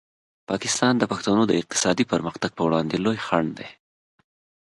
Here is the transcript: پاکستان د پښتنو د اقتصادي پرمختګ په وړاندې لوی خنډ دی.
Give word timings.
پاکستان 0.49 0.93
د 0.97 1.03
پښتنو 1.11 1.43
د 1.47 1.51
اقتصادي 1.61 2.05
پرمختګ 2.13 2.51
په 2.55 2.63
وړاندې 2.67 2.95
لوی 3.05 3.17
خنډ 3.25 3.49
دی. 3.59 3.69